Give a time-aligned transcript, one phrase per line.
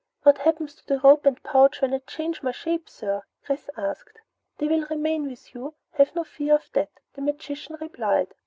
[0.23, 4.19] "What happens to the rope and pouch when I change my shape, sir?" Chris asked.
[4.57, 8.33] "They will remain with you, have no fear of that," the magician replied.